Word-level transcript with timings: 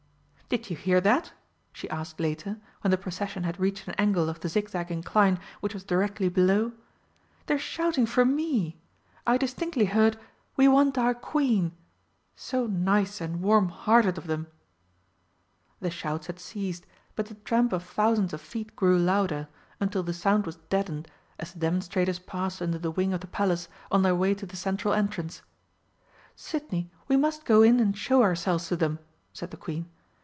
Did 0.53 0.69
you 0.69 0.75
hear 0.75 0.99
that?" 0.99 1.31
she 1.71 1.89
asked 1.89 2.19
later, 2.19 2.57
when 2.81 2.91
the 2.91 2.97
procession 2.97 3.43
had 3.43 3.57
reached 3.57 3.87
an 3.87 3.93
angle 3.93 4.27
of 4.27 4.41
the 4.41 4.49
zigzag 4.49 4.91
incline 4.91 5.39
which 5.61 5.73
was 5.73 5.85
directly 5.85 6.27
below. 6.27 6.73
"They're 7.45 7.57
shouting 7.57 8.05
for 8.05 8.25
Me! 8.25 8.77
I 9.25 9.37
distinctly 9.37 9.85
heard 9.85 10.19
'We 10.57 10.67
want 10.67 10.97
our 10.97 11.13
Queen!' 11.13 11.71
So 12.35 12.67
nice 12.67 13.21
and 13.21 13.39
warm 13.41 13.69
hearted 13.69 14.17
of 14.17 14.27
them!" 14.27 14.47
The 15.79 15.89
shouts 15.89 16.27
had 16.27 16.37
ceased, 16.37 16.85
but 17.15 17.27
the 17.27 17.35
tramp 17.35 17.71
of 17.71 17.81
thousands 17.83 18.33
of 18.33 18.41
feet 18.41 18.75
grew 18.75 18.97
louder, 18.99 19.47
until 19.79 20.03
the 20.03 20.11
sound 20.13 20.45
was 20.45 20.57
deadened 20.67 21.07
as 21.39 21.53
the 21.53 21.59
demonstrators 21.59 22.19
passed 22.19 22.61
under 22.61 22.77
the 22.77 22.91
wing 22.91 23.13
of 23.13 23.21
the 23.21 23.25
Palace 23.27 23.69
on 23.89 24.01
their 24.01 24.15
way 24.15 24.35
to 24.35 24.45
the 24.45 24.57
central 24.57 24.93
entrance. 24.93 25.43
"Sidney, 26.35 26.91
we 27.07 27.15
must 27.15 27.45
go 27.45 27.61
in 27.61 27.79
and 27.79 27.97
show 27.97 28.21
ourselves 28.21 28.67
to 28.67 28.75
them," 28.75 28.99
said 29.31 29.51
the 29.51 29.55
Queen. 29.55 29.87